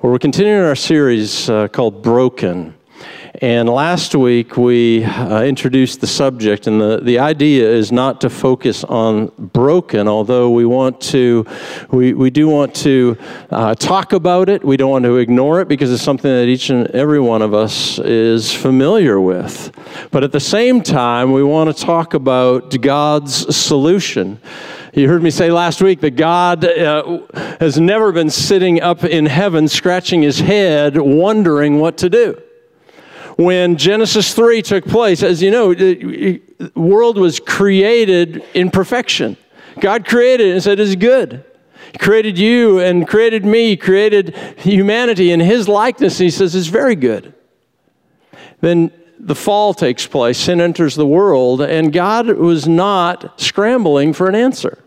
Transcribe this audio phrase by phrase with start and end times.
[0.00, 2.74] Well, we're continuing our series uh, called Broken.
[3.40, 8.30] And last week we uh, introduced the subject, and the, the idea is not to
[8.30, 11.46] focus on broken, although we want to,
[11.90, 13.16] we, we do want to
[13.50, 14.64] uh, talk about it.
[14.64, 17.54] We don't want to ignore it because it's something that each and every one of
[17.54, 19.70] us is familiar with.
[20.10, 24.40] But at the same time, we want to talk about God's solution.
[24.94, 27.18] You heard me say last week that God uh,
[27.58, 32.40] has never been sitting up in heaven scratching his head wondering what to do.
[33.36, 36.40] When Genesis 3 took place, as you know, the
[36.76, 39.36] world was created in perfection.
[39.80, 41.44] God created it and said, It's good.
[41.90, 46.20] He created you and created me, created humanity in His likeness.
[46.20, 47.34] And He says, It's very good.
[48.60, 54.28] Then the fall takes place, sin enters the world, and God was not scrambling for
[54.28, 54.83] an answer.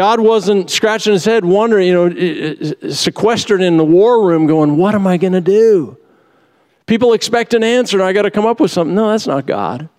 [0.00, 4.94] God wasn't scratching his head, wondering, you know, sequestered in the war room, going, What
[4.94, 5.98] am I going to do?
[6.86, 8.94] People expect an answer, and I got to come up with something.
[8.94, 9.90] No, that's not God.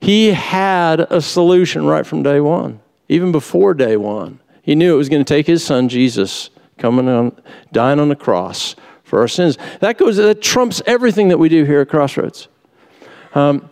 [0.00, 4.40] He had a solution right from day one, even before day one.
[4.62, 7.38] He knew it was going to take his son, Jesus, coming on,
[7.70, 9.58] dying on the cross for our sins.
[9.80, 12.48] That goes, that trumps everything that we do here at Crossroads.
[13.34, 13.68] Um,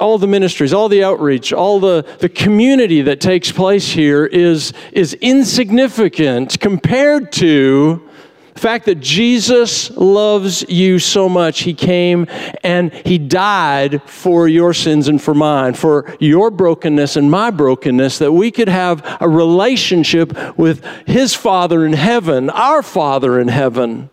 [0.00, 4.72] all the ministries, all the outreach, all the, the community that takes place here is,
[4.92, 8.08] is insignificant compared to
[8.54, 11.60] the fact that Jesus loves you so much.
[11.60, 12.26] He came
[12.62, 18.18] and He died for your sins and for mine, for your brokenness and my brokenness,
[18.18, 24.10] that we could have a relationship with His Father in heaven, our Father in heaven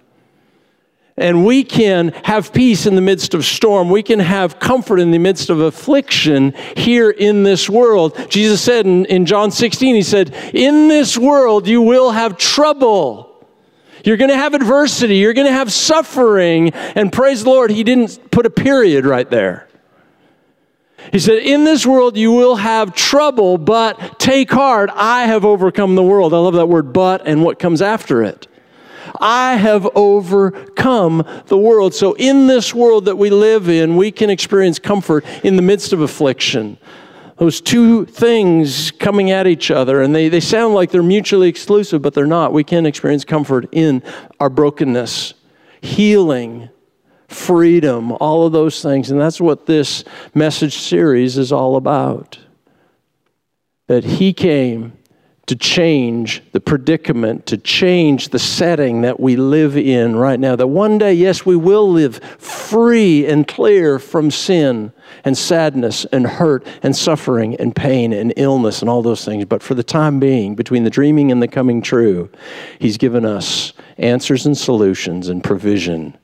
[1.17, 3.89] and we can have peace in the midst of storm.
[3.89, 8.29] We can have comfort in the midst of affliction here in this world.
[8.29, 13.23] Jesus said in, in John 16, He said, In this world you will have trouble.
[14.03, 15.17] You're going to have adversity.
[15.17, 16.69] You're going to have suffering.
[16.69, 19.67] And praise the Lord, He didn't put a period right there.
[21.11, 24.91] He said, In this world you will have trouble, but take heart.
[24.93, 26.35] I have overcome the world.
[26.35, 28.47] I love that word, but, and what comes after it.
[29.19, 31.93] I have overcome the world.
[31.93, 35.93] So, in this world that we live in, we can experience comfort in the midst
[35.93, 36.77] of affliction.
[37.37, 42.01] Those two things coming at each other, and they, they sound like they're mutually exclusive,
[42.01, 42.51] but they're not.
[42.51, 44.01] We can experience comfort in
[44.39, 45.35] our brokenness,
[45.81, 46.69] healing,
[47.27, 49.11] freedom, all of those things.
[49.11, 50.03] And that's what this
[50.33, 52.39] message series is all about.
[53.85, 54.96] That He came
[55.47, 60.57] to change the predicament, to change the setting that we live in right now.
[60.57, 64.91] That one day, yes, we will live free and clear from sin
[65.23, 69.45] and sadness and hurt and suffering and pain and illness and all those things.
[69.45, 72.29] But for the time being, between the dreaming and the coming true,
[72.79, 76.17] He's given us answers and solutions and provision.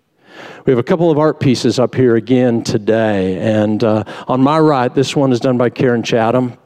[0.65, 3.37] We have a couple of art pieces up here again today.
[3.39, 6.57] And uh, on my right, this one is done by Karen Chatham.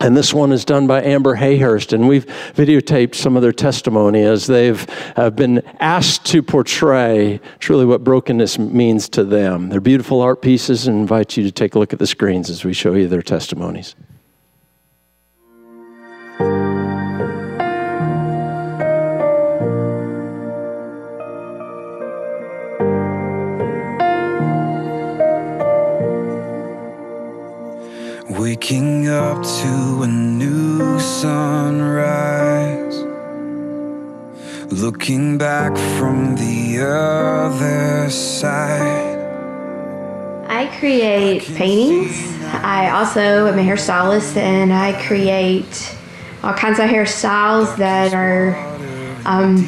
[0.00, 4.22] And this one is done by Amber Hayhurst, and we've videotaped some of their testimony
[4.22, 4.86] as they've
[5.16, 9.70] uh, been asked to portray truly what brokenness means to them.
[9.70, 12.64] They're beautiful art pieces, and invite you to take a look at the screens as
[12.64, 13.96] we show you their testimonies.
[28.58, 32.96] Waking up to a new sunrise.
[34.72, 39.16] Looking back from the other side.
[40.48, 42.20] I create paintings.
[42.52, 45.96] I also am a hairstylist and I create
[46.42, 48.56] all kinds of hairstyles that are
[49.24, 49.58] um,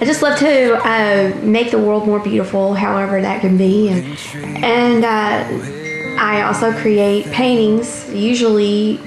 [0.00, 4.16] I just love to uh, make the world more beautiful, however that can be, and,
[4.64, 5.81] and uh,
[6.22, 8.08] I also create paintings.
[8.14, 9.00] Usually,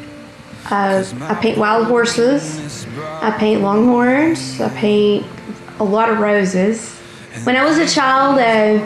[0.69, 5.25] uh, I paint wild horses, I paint longhorns, I paint
[5.79, 6.93] a lot of roses.
[7.45, 8.83] When I was a child, uh,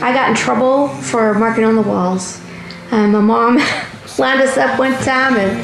[0.00, 2.40] I got in trouble for marking on the walls.
[2.92, 3.56] Uh, my mom
[4.18, 5.60] lined us up one time, and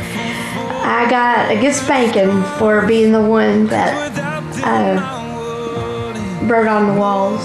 [0.83, 4.19] I got a good spanking for being the one that
[4.65, 4.99] uh,
[6.45, 7.41] wrote on the walls.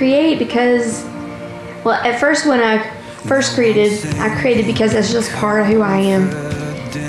[0.00, 1.04] Create because,
[1.84, 2.82] well, at first when I
[3.28, 6.30] first created, I created because that's just part of who I am.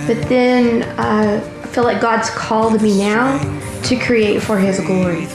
[0.07, 3.39] But then uh, I feel like God's called me now
[3.83, 5.25] to create for His glory?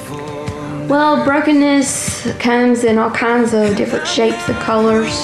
[0.87, 5.17] Well, brokenness comes in all kinds of different shapes and colors.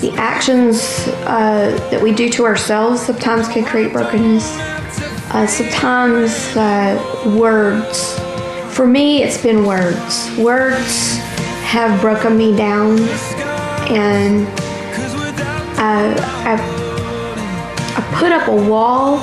[0.00, 4.56] The actions uh, that we do to ourselves sometimes can create brokenness.
[5.34, 8.25] Uh, sometimes uh, words.
[8.76, 10.30] For me, it's been words.
[10.36, 11.16] Words
[11.64, 12.98] have broken me down,
[13.88, 14.46] and
[15.78, 16.14] uh,
[16.44, 16.58] I,
[17.96, 19.16] I put up a wall,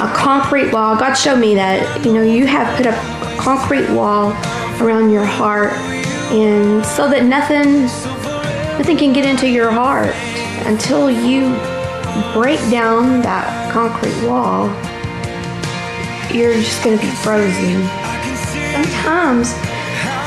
[0.00, 0.94] a concrete wall.
[0.94, 4.30] God showed me that you know you have put up a concrete wall
[4.80, 5.72] around your heart
[6.30, 7.86] and so that nothing
[8.78, 10.14] nothing can get into your heart
[10.68, 11.48] until you
[12.32, 14.68] break down that concrete wall
[16.32, 18.11] you're just going to be frozen
[18.82, 19.52] sometimes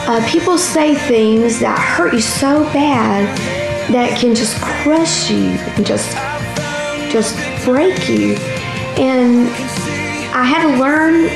[0.07, 3.25] uh, people say things that hurt you so bad
[3.91, 6.11] that can just crush you and just
[7.11, 7.35] just
[7.65, 8.35] break you
[8.97, 9.47] and
[10.33, 11.29] i had to learn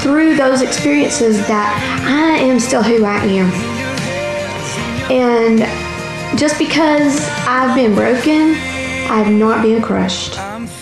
[0.00, 1.74] through those experiences that
[2.06, 3.50] I am still who I am.
[5.10, 8.54] And just because I've been broken,
[9.10, 10.34] I've not been crushed.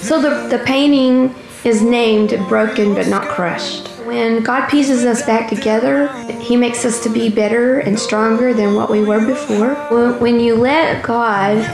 [0.03, 1.35] So the, the painting
[1.65, 3.94] is named Broken but Not Crushed.
[4.15, 6.07] When God pieces us back together,
[6.41, 9.75] He makes us to be better and stronger than what we were before.
[10.21, 11.65] When you let God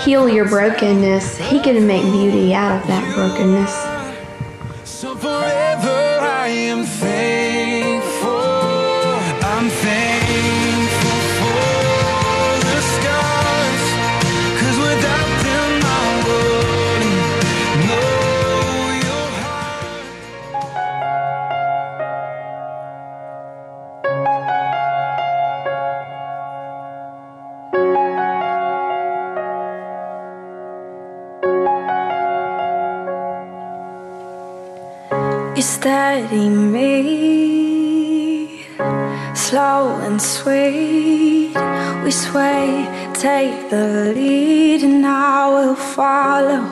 [0.00, 3.70] heal your brokenness, He can make beauty out of that brokenness.
[6.50, 7.09] steady
[43.20, 46.64] take the lead, and I will follow.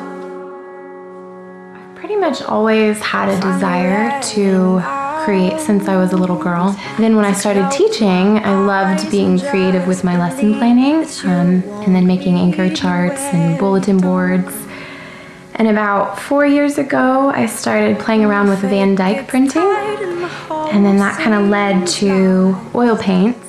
[1.74, 4.80] I've pretty much always had a desire to
[5.26, 6.74] create since I was a little girl.
[6.96, 11.94] Then when I started teaching, I loved being creative with my lesson planning um, and
[11.94, 14.54] then making anchor charts and bulletin boards
[15.58, 19.60] and about four years ago, I started playing around with Van Dyke printing.
[19.60, 23.47] And then that kind of led to oil paints.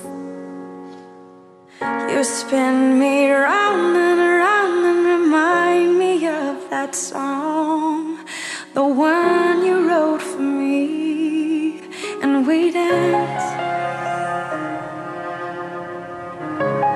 [2.19, 8.25] You spin me around and around and remind me of that song,
[8.74, 11.80] the one you wrote for me,
[12.21, 13.44] and we dance.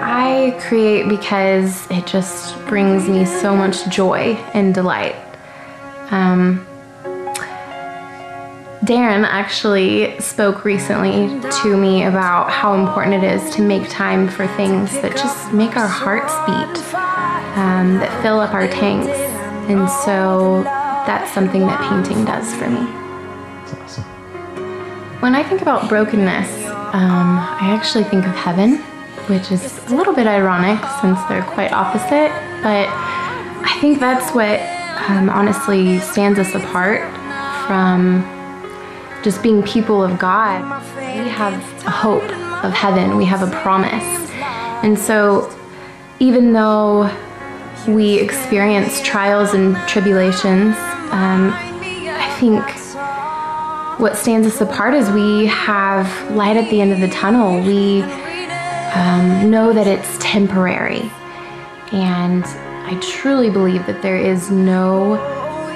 [0.04, 5.16] I create because it just brings me so much joy and delight.
[6.12, 6.68] Um,
[8.84, 14.48] Darren actually spoke recently to me about how important it is to make time for
[14.56, 16.94] things that just make our hearts beat,
[17.58, 19.08] um, that fill up our tanks.
[19.70, 20.64] And so
[21.06, 22.86] that's something that painting does for me.
[23.66, 24.04] That's awesome.
[25.22, 28.84] When I think about brokenness, um, I actually think of heaven
[29.28, 32.32] which is a little bit ironic since they're quite opposite,
[32.62, 34.60] but I think that's what
[35.10, 37.02] um, honestly stands us apart
[37.66, 38.22] from
[39.24, 40.62] just being people of God.
[40.98, 41.54] We have
[41.86, 42.24] a hope
[42.64, 44.04] of heaven, we have a promise.
[44.84, 45.50] And so,
[46.20, 47.10] even though
[47.88, 50.76] we experience trials and tribulations,
[51.12, 52.64] um, I think
[54.00, 57.62] what stands us apart is we have light at the end of the tunnel.
[57.62, 58.02] We
[58.94, 61.10] um, know that it's temporary.
[61.92, 62.44] And
[62.86, 65.16] I truly believe that there is no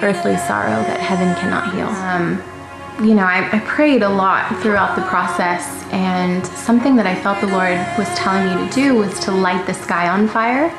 [0.02, 1.88] earthly sorrow that heaven cannot heal.
[1.88, 2.57] Um,
[3.02, 7.40] you know, I, I, prayed a lot throughout the process, and something that I felt
[7.42, 10.70] the Lord was telling me to do was to light the sky on fire.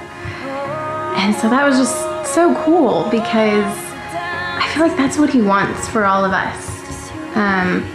[1.16, 3.64] And so that was just so cool because
[4.14, 7.10] I feel like that's what He wants for all of us.
[7.36, 7.86] Um,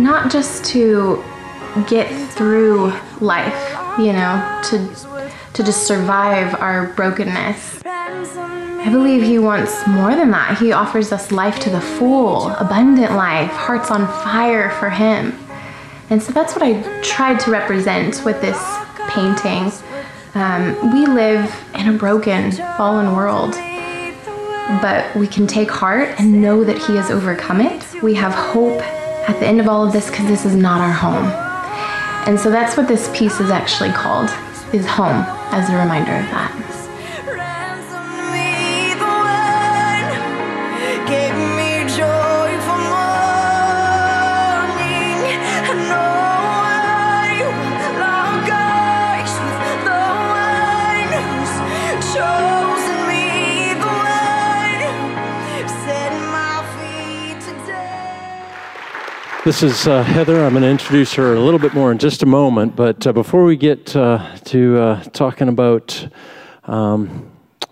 [0.00, 1.22] not just to
[1.88, 7.82] get through life, you know, to to just survive our brokenness.
[8.84, 10.58] I believe he wants more than that.
[10.58, 15.38] He offers us life to the full, abundant life, hearts on fire for him.
[16.10, 18.60] And so that's what I tried to represent with this
[19.08, 19.72] painting.
[20.34, 23.52] Um, we live in a broken, fallen world,
[24.82, 27.86] but we can take heart and know that He has overcome it.
[28.02, 28.80] We have hope
[29.28, 31.30] at the end of all of this because this is not our home.
[32.26, 34.30] And so that's what this piece is actually called,
[34.72, 36.71] is home, as a reminder of that.
[59.44, 60.44] This is uh, Heather.
[60.44, 62.76] I'm going to introduce her a little bit more in just a moment.
[62.76, 66.08] But uh, before we get uh, to uh, talking about
[66.62, 67.28] um,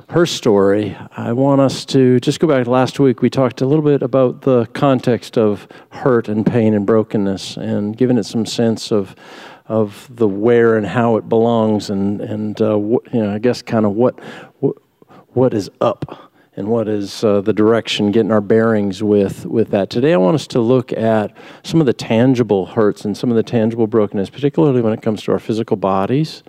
[0.09, 3.23] her story, I want us to just go back to last week.
[3.23, 7.97] We talked a little bit about the context of hurt and pain and brokenness and
[7.97, 9.15] giving it some sense of
[9.67, 13.87] of the where and how it belongs and and uh, you know I guess kind
[13.87, 14.19] of what,
[14.59, 14.77] what
[15.35, 16.30] what is up
[16.61, 19.89] and what is uh, the direction, getting our bearings with, with that.
[19.89, 23.37] Today, I want us to look at some of the tangible hurts and some of
[23.37, 26.43] the tangible brokenness, particularly when it comes to our physical bodies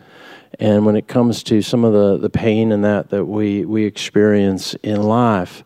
[0.60, 3.86] and when it comes to some of the, the pain and that that we, we
[3.86, 5.64] experience in life.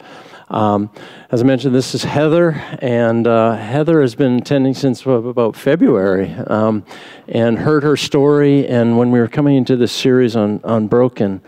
[0.47, 0.91] Um,
[1.31, 6.31] as I mentioned, this is Heather, and uh, Heather has been attending since about February
[6.33, 6.85] um,
[7.27, 8.67] and heard her story.
[8.67, 11.41] And when we were coming into this series on, on Broken,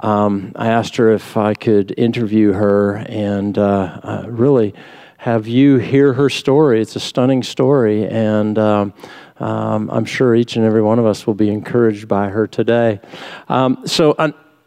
[0.00, 4.74] um, I asked her if I could interview her and uh, uh, really
[5.18, 6.80] have you hear her story.
[6.80, 8.94] It's a stunning story, and um,
[9.40, 13.00] um, I'm sure each and every one of us will be encouraged by her today.
[13.48, 14.14] Um, so,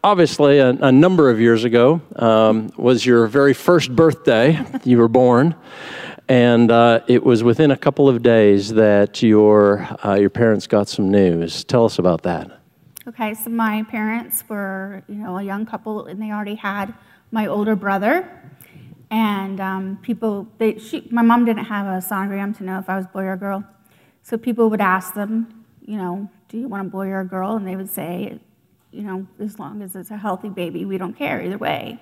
[0.04, 4.62] obviously, a, a, number of years ago um, was your very first birthday.
[4.84, 5.54] you were born.
[6.28, 10.88] And uh, it was within a couple of days that your, uh, your parents got
[10.88, 11.64] some news.
[11.64, 12.61] Tell us about that.
[13.04, 16.94] Okay, so my parents were, you know, a young couple, and they already had
[17.32, 18.40] my older brother.
[19.10, 22.96] And um, people, they, she, my mom didn't have a sonogram to know if I
[22.96, 23.64] was boy or girl.
[24.22, 27.56] So people would ask them, you know, do you want a boy or a girl?
[27.56, 28.38] And they would say,
[28.92, 31.98] you know, as long as it's a healthy baby, we don't care either way.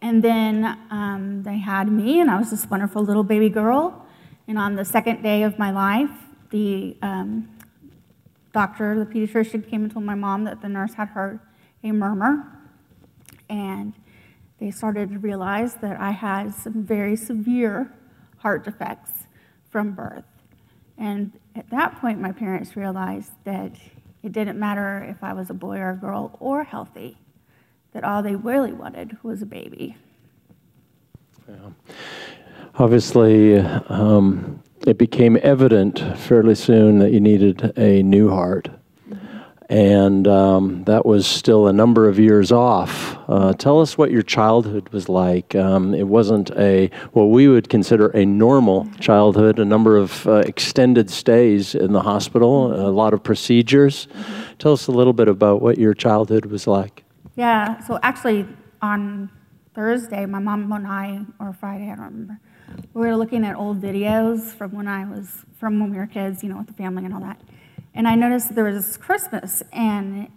[0.00, 4.06] And then um, they had me, and I was this wonderful little baby girl.
[4.48, 6.10] And on the second day of my life,
[6.48, 7.48] the um,
[8.52, 11.40] doctor, the pediatrician, came and told my mom that the nurse had heard
[11.82, 12.46] a murmur.
[13.48, 13.94] And
[14.58, 17.92] they started to realize that I had some very severe
[18.38, 19.10] heart defects
[19.70, 20.24] from birth.
[20.98, 23.72] And at that point, my parents realized that
[24.22, 27.18] it didn't matter if I was a boy or a girl or healthy,
[27.92, 29.96] that all they really wanted was a baby.
[31.48, 31.70] Yeah.
[32.76, 38.68] Obviously, um, it became evident fairly soon that you needed a new heart.
[39.68, 43.16] And um, that was still a number of years off.
[43.26, 45.54] Uh, tell us what your childhood was like.
[45.54, 50.40] Um, it wasn't a, what we would consider a normal childhood, a number of uh,
[50.40, 54.08] extended stays in the hospital, a lot of procedures.
[54.08, 54.56] Mm-hmm.
[54.58, 57.04] Tell us a little bit about what your childhood was like.
[57.34, 58.46] Yeah, so actually,
[58.82, 59.30] on
[59.74, 62.40] Thursday, my mom and I, or Friday, I don't remember,
[62.94, 66.42] we were looking at old videos from when I was, from when we were kids,
[66.42, 67.40] you know, with the family and all that.
[67.94, 70.28] And I noticed there was Christmas, and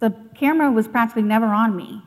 [0.00, 2.02] the camera was practically never on me.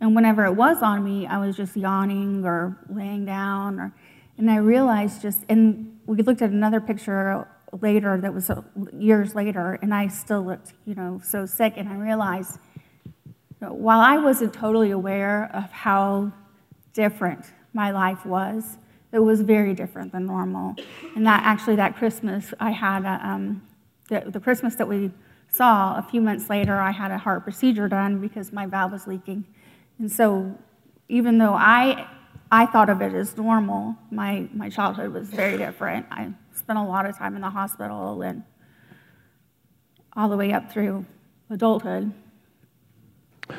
[0.00, 3.80] And whenever it was on me, I was just yawning or laying down.
[3.80, 3.94] Or,
[4.36, 7.46] and I realized just, and we looked at another picture
[7.80, 8.62] later that was uh,
[8.96, 11.74] years later, and I still looked, you know, so sick.
[11.76, 12.58] And I realized,
[13.14, 13.22] you
[13.60, 16.32] know, while I wasn't totally aware of how
[16.92, 17.44] different
[17.78, 18.76] my life was,
[19.12, 20.74] it was very different than normal.
[21.14, 23.62] And that actually, that Christmas, I had a, um,
[24.08, 25.12] the, the Christmas that we
[25.48, 29.06] saw, a few months later, I had a heart procedure done because my valve was
[29.06, 29.44] leaking.
[30.00, 30.58] And so,
[31.08, 32.08] even though I,
[32.50, 36.04] I thought of it as normal, my, my childhood was very different.
[36.10, 38.42] I spent a lot of time in the hospital and
[40.16, 41.06] all the way up through
[41.48, 42.12] adulthood.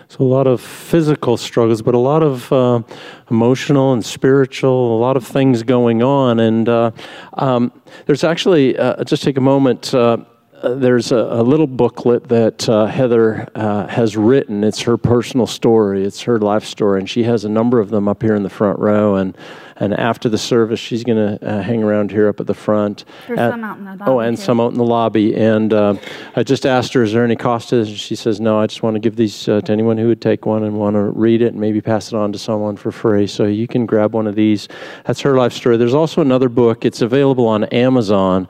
[0.08, 2.81] So, a lot of physical struggles, but a lot of uh,
[3.29, 6.39] emotional and spiritual, a lot of things going on.
[6.39, 6.91] And uh,
[7.34, 7.72] um,
[8.05, 9.93] there's actually, uh, just take a moment.
[9.93, 10.17] Uh,
[10.63, 14.63] there's a, a, little booklet that uh, Heather uh, has written.
[14.63, 18.08] It's her personal story, it's her life story, and she has a number of them
[18.08, 19.15] up here in the front row.
[19.15, 19.38] And
[19.80, 23.06] and after the service, she's going to uh, hang around here up at the front.
[23.28, 24.12] There's at, some out in the lobby.
[24.12, 24.44] Oh, and too.
[24.44, 25.36] some out in the lobby.
[25.36, 25.96] And uh,
[26.36, 27.90] I just asked her, is there any cost to this?
[27.90, 30.22] And she says, no, I just want to give these uh, to anyone who would
[30.22, 32.92] take one and want to read it and maybe pass it on to someone for
[32.92, 33.28] free.
[33.28, 34.68] So you can grab one of these.
[35.06, 35.78] That's her life story.
[35.78, 36.86] There's also another book.
[36.86, 38.48] It's available on Amazon.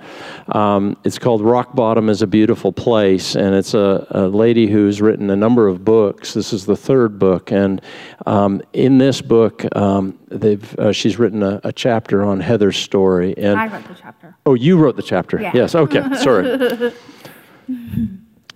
[0.49, 3.35] Um, it's called Rock Bottom is a Beautiful Place.
[3.35, 6.33] And it's a, a, lady who's written a number of books.
[6.33, 7.51] This is the third book.
[7.51, 7.81] And
[8.25, 13.37] um, in this book, um, they've uh, she's written a, a, chapter on Heather's story.
[13.37, 14.35] And I wrote the chapter.
[14.45, 15.41] Oh, you wrote the chapter.
[15.41, 15.51] Yeah.
[15.53, 15.75] Yes.
[15.75, 16.03] Okay.
[16.17, 16.93] Sorry.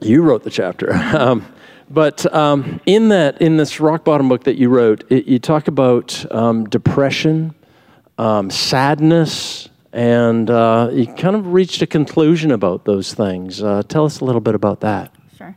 [0.02, 0.94] you wrote the chapter.
[0.94, 1.46] Um,
[1.90, 5.68] but um, in that, in this rock bottom book that you wrote, it, you talk
[5.68, 7.54] about um, depression,
[8.18, 13.62] um, sadness, and uh, you kind of reached a conclusion about those things.
[13.62, 15.14] Uh, tell us a little bit about that.
[15.38, 15.56] Sure.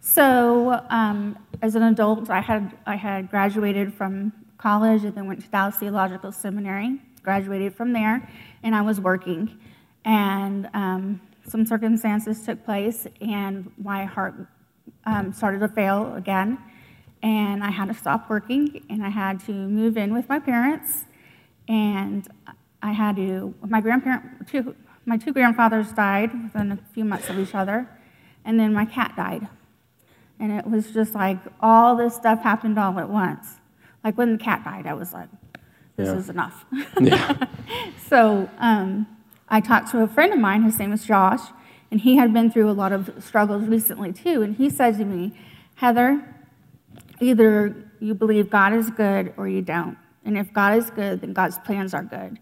[0.00, 5.42] So, um, as an adult, I had I had graduated from college and then went
[5.42, 7.00] to Dallas Theological Seminary.
[7.22, 8.30] graduated from there,
[8.62, 9.58] and I was working.
[10.04, 14.34] And um, some circumstances took place, and my heart
[15.04, 16.58] um, started to fail again.
[17.22, 21.04] And I had to stop working, and I had to move in with my parents.
[21.68, 22.26] And
[22.82, 24.74] I had to, my grandparent, two,
[25.04, 27.86] my two grandfathers died within a few months of each other,
[28.44, 29.48] and then my cat died.
[30.38, 33.59] And it was just like all this stuff happened all at once.
[34.04, 35.28] Like when the cat died, I was like,
[35.96, 36.16] this Yeah.
[36.16, 36.64] is enough.
[37.00, 37.46] Yeah.
[38.08, 39.06] so um,
[39.48, 41.40] I talked to a friend of mine, his name is Josh,
[41.90, 44.42] and he had been through a lot of struggles recently too.
[44.42, 45.32] And he said to me,
[45.76, 46.22] Heather,
[47.20, 49.96] either you believe God is good or you don't.
[50.24, 52.38] And if God is good, then God's plans are good.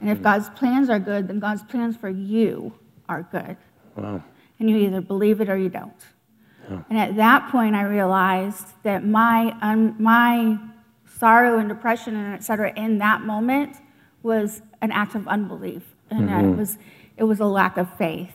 [0.00, 2.72] And if God's plans are good, then God's plans for you
[3.08, 3.56] are good.
[3.96, 4.22] Wow.
[4.58, 5.92] And you either believe it or you don't.
[6.68, 10.58] And at that point, I realized that my, um, my
[11.18, 13.76] sorrow and depression and et cetera in that moment
[14.22, 15.82] was an act of unbelief.
[16.10, 16.78] And that it, was,
[17.16, 18.32] it was a lack of faith.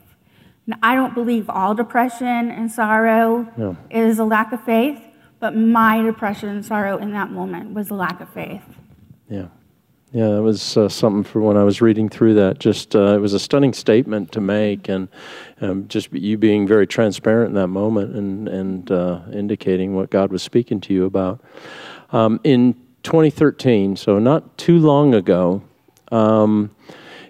[0.68, 3.78] Now, I don't believe all depression and sorrow No.
[3.90, 5.00] is a lack of faith,
[5.40, 8.64] but my depression and sorrow in that moment was a lack of faith.
[9.30, 9.48] Yeah.
[10.14, 12.60] Yeah, that was uh, something for when I was reading through that.
[12.60, 15.08] Just uh, it was a stunning statement to make, and
[15.62, 20.30] um, just you being very transparent in that moment and and uh, indicating what God
[20.30, 21.40] was speaking to you about.
[22.12, 25.64] Um, in 2013, so not too long ago,
[26.12, 26.72] um,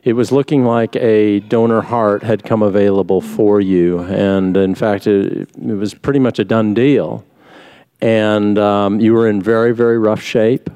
[0.03, 5.05] it was looking like a donor heart had come available for you, and in fact,
[5.05, 7.23] it, it was pretty much a done deal.
[8.01, 10.71] And um, you were in very very rough shape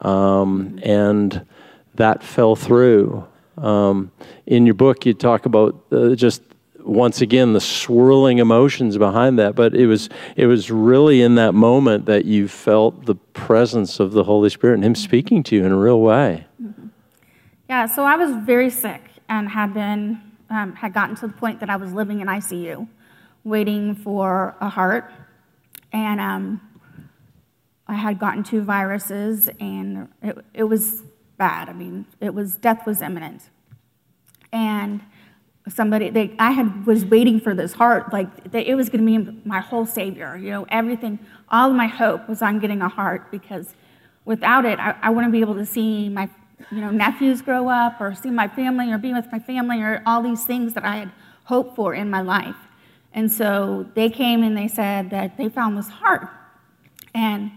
[0.00, 1.46] um, and
[1.94, 3.26] that fell through.
[3.58, 4.10] Um,
[4.46, 6.42] in your book, you talk about uh, just
[6.84, 11.54] once again the swirling emotions behind that, but it was it was really in that
[11.54, 15.64] moment that you felt the presence of the Holy Spirit and Him speaking to you
[15.64, 16.46] in a real way.
[17.68, 21.60] Yeah, so I was very sick and had been um, had gotten to the point
[21.60, 22.88] that I was living in ICU,
[23.44, 25.12] waiting for a heart,
[25.92, 26.60] and um,
[27.86, 31.02] I had gotten two viruses, and it, it was
[31.38, 31.68] bad.
[31.68, 33.50] I mean, it was death was imminent,
[34.52, 35.00] and
[35.68, 39.24] somebody they I had was waiting for this heart like they, it was going to
[39.24, 40.36] be my whole savior.
[40.36, 41.18] You know, everything,
[41.48, 43.74] all my hope was on getting a heart because
[44.24, 46.28] without it, I, I wouldn't be able to see my
[46.70, 50.02] you know nephews grow up or see my family or be with my family or
[50.06, 51.12] all these things that I had
[51.44, 52.56] hoped for in my life.
[53.12, 56.28] And so they came and they said that they found this heart,
[57.14, 57.50] and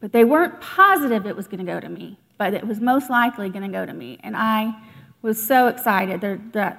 [0.00, 3.10] but they weren't positive it was going to go to me, but it was most
[3.10, 4.18] likely going to go to me.
[4.22, 4.74] And I
[5.22, 6.20] was so excited.
[6.20, 6.76] The, the,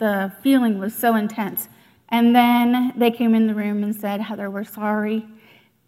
[0.00, 1.68] the feeling was so intense.
[2.08, 5.28] And then they came in the room and said, Heather, we're sorry.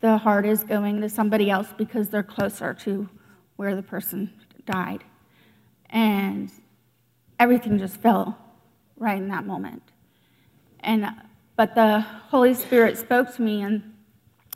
[0.00, 3.08] The heart is going to somebody else because they're closer to
[3.56, 4.32] where the person
[4.66, 5.02] died.
[5.90, 6.52] And
[7.40, 8.38] everything just fell
[8.96, 9.82] right in that moment.
[10.80, 11.06] And,
[11.56, 13.94] but the Holy Spirit spoke to me and,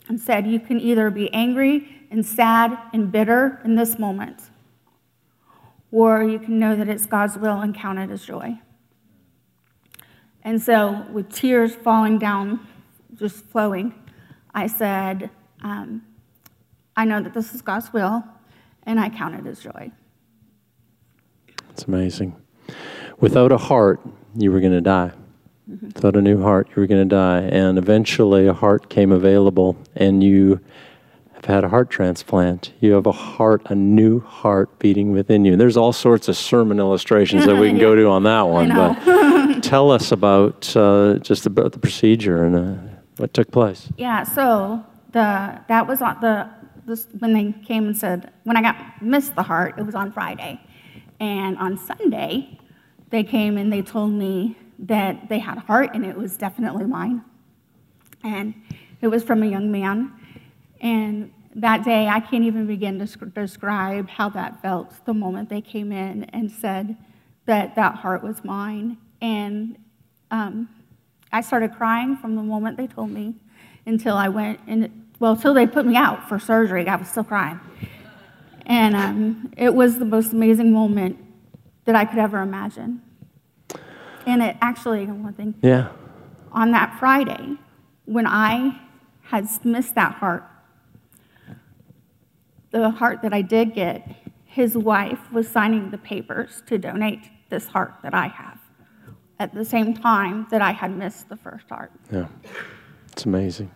[0.09, 4.42] and said, You can either be angry and sad and bitter in this moment,
[5.90, 8.59] or you can know that it's God's will and count it as joy.
[10.47, 12.65] And so, with tears falling down,
[13.17, 13.93] just flowing,
[14.55, 15.29] I said,
[15.61, 16.03] um,
[16.97, 18.23] I know that this is God's will,
[18.85, 19.91] and I count it as joy.
[21.71, 22.37] It's amazing.
[23.19, 24.01] Without a heart,
[24.37, 25.11] you were going to die.
[25.67, 27.41] Without a new heart, you were going to die.
[27.41, 30.61] And eventually, a heart came available, and you
[31.33, 32.73] have had a heart transplant.
[32.79, 35.57] You have a heart, a new heart beating within you.
[35.57, 38.69] There's all sorts of sermon illustrations that we can go to on that one.
[38.69, 39.03] But
[39.67, 43.89] tell us about uh, just about the procedure and uh, what took place.
[43.97, 46.49] Yeah, so the that was on the
[46.87, 50.13] this, when they came and said when I got missed the heart, it was on
[50.13, 50.61] Friday,
[51.19, 52.59] and on Sunday,
[53.11, 56.85] they came and they told me that they had a heart and it was definitely
[56.85, 57.23] mine,
[58.23, 58.55] and
[59.01, 60.13] it was from a young man,
[60.81, 65.63] and that day I can't even begin to describe how that felt the moment they
[65.63, 66.97] came in and said
[67.47, 69.77] that that heart was mine, and
[70.31, 70.69] um,
[71.33, 73.35] I started crying from the moment they told me
[73.87, 77.25] until I went and well, until they put me out for surgery, I was still
[77.25, 77.59] crying.
[78.67, 81.19] And um, it was the most amazing moment
[81.87, 83.01] that I could ever imagine.
[84.27, 85.89] And it actually, one thing, Yeah.
[86.53, 87.57] on that Friday,
[88.05, 88.79] when I
[89.23, 90.45] had missed that heart,
[92.73, 94.07] the heart that I did get,
[94.45, 98.59] his wife was signing the papers to donate this heart that I have
[99.38, 101.92] at the same time that I had missed the first heart.
[102.11, 102.29] Yeah.
[103.12, 103.70] It's amazing.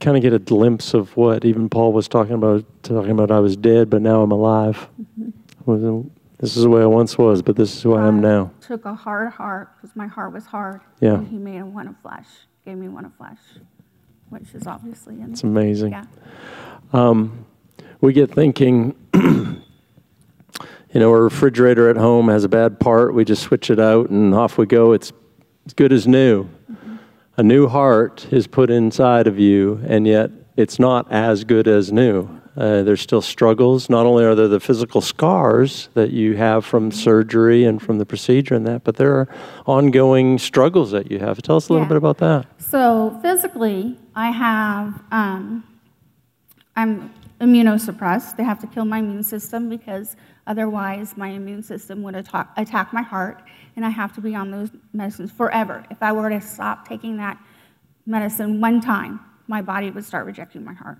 [0.00, 3.40] kind of get a glimpse of what even Paul was talking about, talking about I
[3.40, 4.88] was dead, but now I'm alive.
[5.20, 6.08] Mm-hmm.
[6.38, 8.52] This is the way I once was, but this is who I am now.
[8.60, 10.80] Took a hard heart because my heart was hard.
[11.00, 11.14] Yeah.
[11.14, 12.26] And he made a one of flesh,
[12.64, 13.40] gave me one of flesh,
[14.28, 15.32] which is obviously in.
[15.32, 15.92] It's amazing.
[15.92, 16.04] Yeah.
[16.92, 17.44] Um,
[18.00, 18.94] we get thinking,
[20.92, 23.14] you know, a refrigerator at home has a bad part.
[23.14, 24.92] We just switch it out and off we go.
[24.92, 25.12] It's
[25.66, 26.44] as good as new.
[26.44, 26.96] Mm-hmm.
[27.36, 31.92] A new heart is put inside of you, and yet it's not as good as
[31.92, 32.28] new.
[32.56, 33.88] Uh, there's still struggles.
[33.88, 38.06] Not only are there the physical scars that you have from surgery and from the
[38.06, 39.28] procedure and that, but there are
[39.66, 41.40] ongoing struggles that you have.
[41.42, 41.90] Tell us a little Yeah.
[41.90, 42.46] bit about that.
[42.58, 45.62] So physically, I have, um,
[46.74, 48.36] I'm immunosuppressed.
[48.36, 50.16] They have to kill my immune system because
[50.48, 53.42] otherwise my immune system would attack, attack my heart,
[53.76, 55.84] and I have to be on those medicines forever.
[55.90, 57.38] If I were to stop taking that
[58.06, 60.98] medicine one time, my body would start rejecting my heart.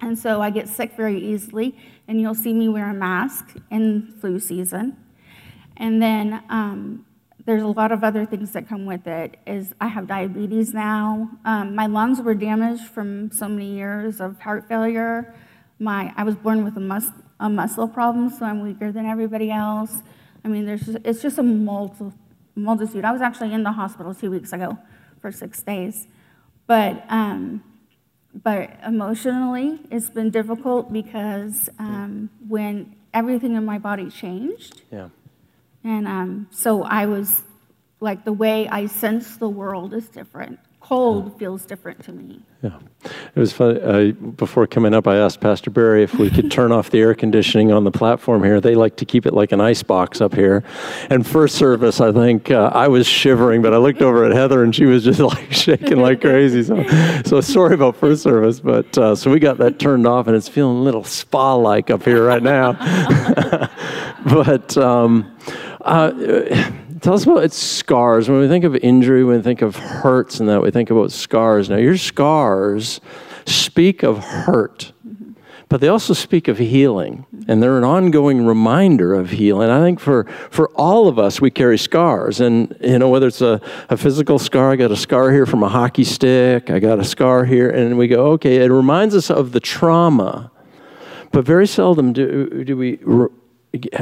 [0.00, 4.14] And so I get sick very easily, and you'll see me wear a mask in
[4.20, 4.96] flu season.
[5.76, 7.04] And then um,
[7.44, 9.38] there's a lot of other things that come with it.
[9.46, 11.30] Is I have diabetes now.
[11.44, 15.34] Um, my lungs were damaged from so many years of heart failure.
[15.78, 19.50] My I was born with a, mus- a muscle problem, so I'm weaker than everybody
[19.50, 20.02] else.
[20.44, 22.12] I mean, there's just, it's just a multi-
[22.54, 23.04] multitude.
[23.04, 24.78] I was actually in the hospital two weeks ago
[25.20, 26.06] for six days,
[26.66, 27.04] but.
[27.08, 27.62] Um,
[28.44, 35.08] but emotionally, it's been difficult because um, when everything in my body changed, Yeah.
[35.82, 37.42] and um, so I was
[38.00, 40.60] like the way I sense the world is different.
[40.88, 42.40] Cold feels different to me.
[42.62, 43.78] Yeah, it was funny.
[43.78, 47.14] Uh, before coming up, I asked Pastor Barry if we could turn off the air
[47.14, 48.58] conditioning on the platform here.
[48.58, 50.64] They like to keep it like an ice box up here.
[51.10, 54.64] And first service, I think uh, I was shivering, but I looked over at Heather
[54.64, 56.62] and she was just like shaking like crazy.
[56.62, 56.82] So,
[57.26, 60.48] so sorry about first service, but uh, so we got that turned off, and it's
[60.48, 62.72] feeling a little spa-like up here right now.
[64.24, 64.74] but.
[64.78, 65.36] Um,
[65.82, 66.12] uh,
[67.00, 68.28] tell us about its scars.
[68.28, 71.12] When we think of injury, when we think of hurts and that, we think about
[71.12, 71.68] scars.
[71.68, 73.00] Now, your scars
[73.46, 74.92] speak of hurt,
[75.68, 79.70] but they also speak of healing, and they're an ongoing reminder of healing.
[79.70, 83.42] I think for, for all of us, we carry scars, and you know whether it's
[83.42, 86.98] a, a physical scar, I got a scar here from a hockey stick, I got
[86.98, 90.50] a scar here, and we go, okay, it reminds us of the trauma,
[91.32, 93.28] but very seldom do, do we re-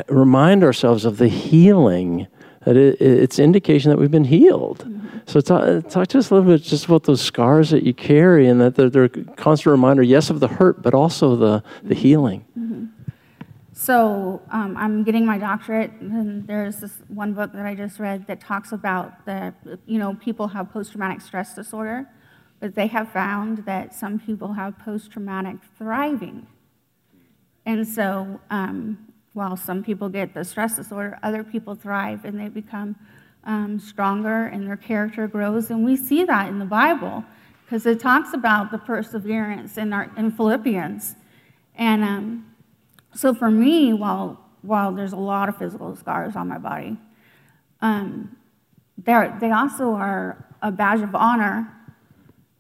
[0.09, 2.29] remind ourselves of the healing
[2.67, 4.81] that it, it's indication that we've been healed.
[4.81, 5.19] Mm-hmm.
[5.27, 8.49] So talk, talk, to us a little bit just about those scars that you carry
[8.49, 11.95] and that they're, they're a constant reminder, yes, of the hurt, but also the, the
[11.95, 12.45] healing.
[12.59, 12.87] Mm-hmm.
[13.73, 18.27] So um, I'm getting my doctorate, and there's this one book that I just read
[18.27, 19.55] that talks about the,
[19.87, 22.09] you know, people have post-traumatic stress disorder,
[22.59, 26.49] but they have found that some people have post-traumatic thriving.
[27.65, 32.49] And so um, while some people get the stress disorder, other people thrive and they
[32.49, 32.97] become
[33.45, 35.71] um, stronger and their character grows.
[35.71, 37.23] And we see that in the Bible
[37.65, 41.17] because it talks about the perseverance in, our, in Philippians.
[41.75, 42.55] And um,
[43.15, 46.97] so for me, while, while there's a lot of physical scars on my body,
[47.83, 48.35] um,
[49.05, 51.71] they also are a badge of honor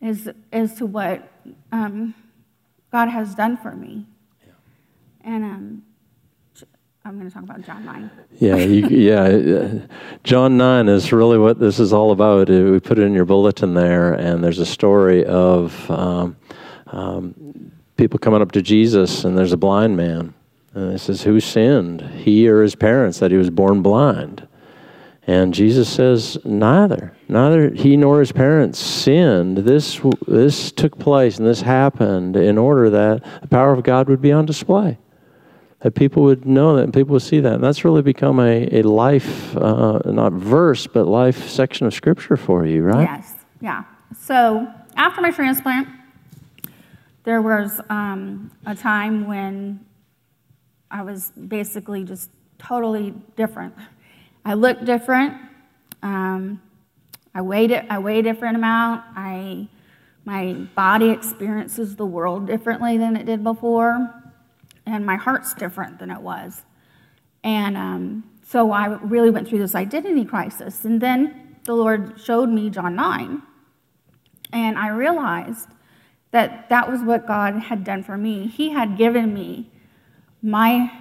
[0.02, 1.26] as, as to what
[1.72, 2.14] um,
[2.92, 4.04] God has done for me.
[5.22, 5.82] And um,
[7.06, 8.10] I'm going to talk about John 9.
[8.40, 9.86] Yeah, you, yeah.
[10.24, 12.50] John 9 is really what this is all about.
[12.50, 16.36] Uh, We put it in your bulletin there, and there's a story of um,
[16.88, 20.34] um, people coming up to Jesus, and there's a blind man.
[20.74, 22.02] And it says, Who sinned?
[22.02, 24.48] He or his parents that he was born blind?
[25.28, 27.16] And Jesus says, Neither.
[27.28, 29.58] Neither he nor his parents sinned.
[29.58, 34.20] This, this took place and this happened in order that the power of God would
[34.20, 34.98] be on display
[35.86, 37.52] that people would know that and people would see that.
[37.52, 42.36] And that's really become a, a life, uh, not verse, but life section of scripture
[42.36, 43.08] for you, right?
[43.08, 43.84] Yes, yeah.
[44.18, 45.86] So after my transplant,
[47.22, 49.78] there was um, a time when
[50.90, 53.72] I was basically just totally different.
[54.44, 55.34] I looked different.
[56.02, 56.60] Um,
[57.32, 57.86] I weighed it.
[57.88, 59.04] I weigh a different amount.
[59.14, 59.68] I
[60.24, 64.15] my body experiences the world differently than it did before
[64.86, 66.62] and my heart's different than it was.
[67.42, 70.84] And um, so I really went through this identity crisis.
[70.84, 73.42] And then the Lord showed me John 9,
[74.52, 75.68] and I realized
[76.30, 78.46] that that was what God had done for me.
[78.46, 79.70] He had given me
[80.42, 80.92] my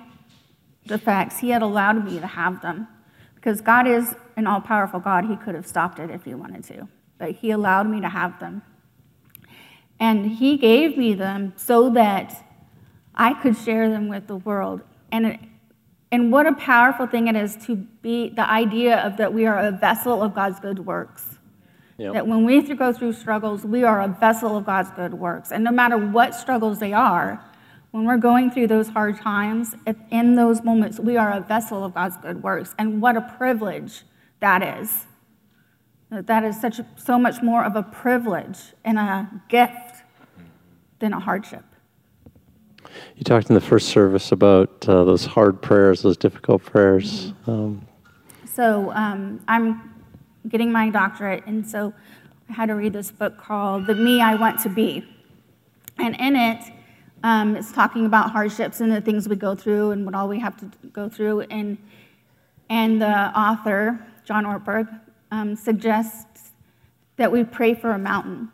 [0.88, 2.88] defects, He had allowed me to have them.
[3.36, 6.64] Because God is an all powerful God, He could have stopped it if He wanted
[6.66, 8.64] to, but He allowed me to have them.
[10.00, 12.45] And He gave me them so that
[13.16, 14.82] I could share them with the world.
[15.12, 15.40] And,
[16.12, 19.58] and what a powerful thing it is to be the idea of that we are
[19.58, 21.38] a vessel of God's good works.
[21.98, 22.14] Yep.
[22.14, 25.52] That when we go through struggles, we are a vessel of God's good works.
[25.52, 27.42] And no matter what struggles they are,
[27.92, 29.76] when we're going through those hard times,
[30.12, 32.76] in those moments, we are a vessel of God's good works.
[32.78, 34.04] And what a privilege
[34.42, 35.06] that is.
[36.10, 40.04] That is such so much more of a privilege and a gift
[41.00, 41.64] than a hardship.
[43.16, 47.32] You talked in the first service about uh, those hard prayers, those difficult prayers.
[47.32, 47.52] Mm-hmm.
[47.52, 47.88] Um,
[48.54, 49.94] so um, I'm
[50.48, 51.94] getting my doctorate, and so
[52.50, 55.06] I had to read this book called The Me I Want to Be.
[55.98, 56.64] And in it,
[57.24, 60.40] um, it's talking about hardships and the things we go through and what all we
[60.40, 61.42] have to go through.
[61.42, 61.78] And,
[62.70, 64.88] and the author, John Ortberg,
[65.32, 66.52] um, suggests
[67.18, 68.52] that we pray for a mountain.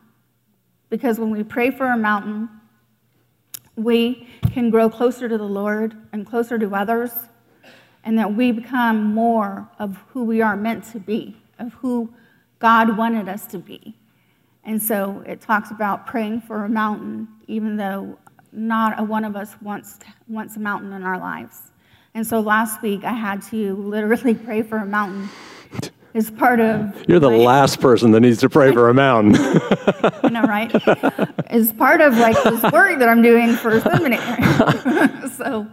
[0.89, 2.47] Because when we pray for a mountain,
[3.84, 7.12] we can grow closer to the Lord and closer to others,
[8.04, 12.13] and that we become more of who we are meant to be, of who
[12.60, 13.96] God wanted us to be.
[14.63, 18.17] And so it talks about praying for a mountain, even though
[18.52, 21.72] not a one of us wants, wants a mountain in our lives.
[22.13, 25.30] And so last week I had to literally pray for a mountain
[26.13, 26.93] as part of.
[27.08, 29.34] You're the my, last person that needs to pray for a mountain.
[30.24, 30.74] you know, right?
[31.50, 35.30] As part of like this work that I'm doing for seminary.
[35.30, 35.67] so,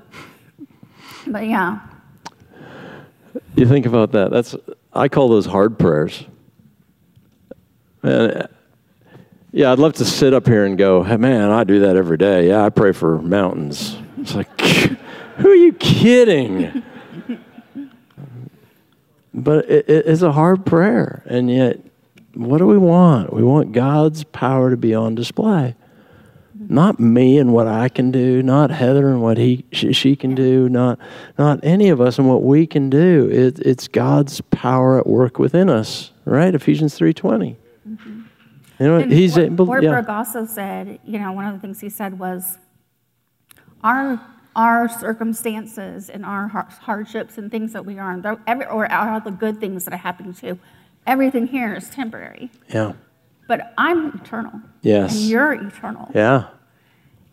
[1.26, 1.80] but yeah.
[3.56, 4.30] You think about that.
[4.30, 4.54] That's
[4.92, 6.24] I call those hard prayers.
[8.02, 8.48] And
[9.52, 12.16] yeah, I'd love to sit up here and go, hey, man, I do that every
[12.16, 12.48] day.
[12.48, 13.96] Yeah, I pray for mountains.
[14.18, 14.60] It's like,
[15.36, 16.82] who are you kidding?
[19.42, 21.22] But it, it's a hard prayer.
[21.26, 21.80] And yet,
[22.34, 23.32] what do we want?
[23.32, 25.74] We want God's power to be on display.
[26.70, 30.34] Not me and what I can do, not Heather and what he she, she can
[30.34, 30.98] do, not
[31.38, 33.26] not any of us and what we can do.
[33.32, 36.54] It, it's God's power at work within us, right?
[36.54, 37.56] Ephesians three twenty.
[37.88, 38.20] Mm-hmm.
[38.80, 39.66] You know, and he's able.
[39.66, 40.14] Ortberg yeah.
[40.14, 42.58] also said, you know, one of the things he said was,
[43.82, 44.20] our
[44.58, 49.30] our circumstances and our hardships and things that we are in, every, or all the
[49.30, 50.58] good things that are happening to,
[51.06, 52.50] everything here is temporary.
[52.68, 52.94] Yeah.
[53.46, 54.60] But I'm eternal.
[54.82, 55.14] Yes.
[55.14, 56.10] And you're eternal.
[56.12, 56.48] Yeah.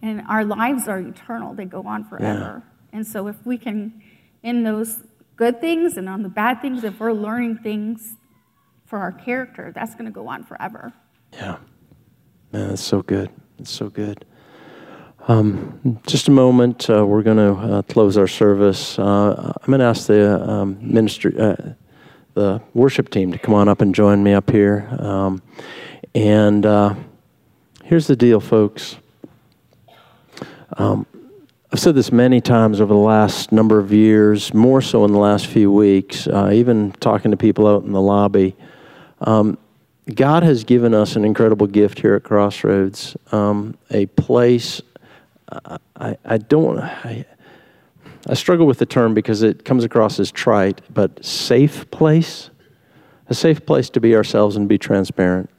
[0.03, 2.61] And our lives are eternal; they go on forever.
[2.63, 2.97] Yeah.
[2.97, 4.03] And so, if we can,
[4.43, 4.99] in those
[5.35, 8.17] good things and on the bad things, if we're learning things
[8.85, 10.93] for our character, that's going to go on forever.
[11.33, 11.57] Yeah.
[12.51, 13.31] Man, that's so good.
[13.57, 14.25] It's so good.
[15.27, 18.99] Um, just a moment, uh, we're going to uh, close our service.
[18.99, 21.55] Uh, I'm going to ask the um, ministry, uh,
[22.35, 24.87] the worship team to come on up and join me up here.
[24.99, 25.41] Um,
[26.13, 26.93] and uh,
[27.83, 28.97] here's the deal, folks.
[30.77, 31.07] Um,
[31.71, 35.17] I've said this many times over the last number of years, more so in the
[35.17, 38.55] last few weeks, uh, even talking to people out in the lobby.
[39.21, 39.57] Um,
[40.13, 44.83] God has given us an incredible gift here at Crossroads, um, a place.
[45.95, 46.79] I, I don't.
[46.79, 47.25] I,
[48.27, 52.49] I struggle with the term because it comes across as trite, but safe place,
[53.29, 55.49] a safe place to be ourselves and be transparent,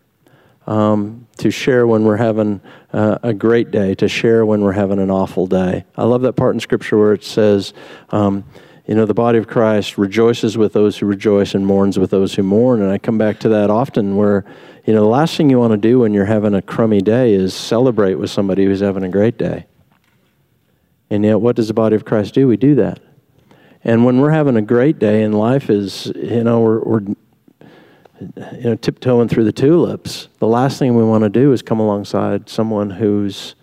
[0.67, 2.61] um, to share when we're having
[2.93, 5.85] uh, a great day, to share when we're having an awful day.
[5.97, 7.73] I love that part in Scripture where it says.
[8.11, 8.45] Um,
[8.87, 12.35] you know, the body of Christ rejoices with those who rejoice and mourns with those
[12.35, 12.81] who mourn.
[12.81, 14.45] And I come back to that often where,
[14.85, 17.35] you know, the last thing you want to do when you're having a crummy day
[17.35, 19.67] is celebrate with somebody who's having a great day.
[21.11, 22.49] And yet, what does the body of Christ do?
[22.49, 23.01] We do that.
[23.85, 27.01] And when we're having a great day and life is, you know, we're, we're
[28.21, 31.79] you know, tiptoeing through the tulips, the last thing we want to do is come
[31.79, 33.55] alongside someone who's,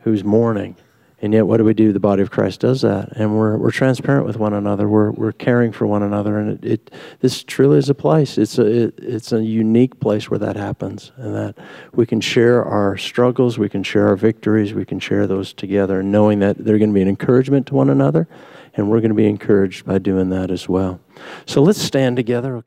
[0.00, 0.76] who's mourning
[1.20, 1.92] and yet, what do we do?
[1.92, 3.16] The body of Christ does that.
[3.16, 4.88] And we're, we're transparent with one another.
[4.88, 6.38] We're, we're caring for one another.
[6.38, 8.38] And it, it this truly is a place.
[8.38, 11.10] It's a, it, it's a unique place where that happens.
[11.16, 11.56] And that
[11.92, 16.04] we can share our struggles, we can share our victories, we can share those together,
[16.04, 18.28] knowing that they're going to be an encouragement to one another.
[18.74, 21.00] And we're going to be encouraged by doing that as well.
[21.46, 22.62] So let's stand together.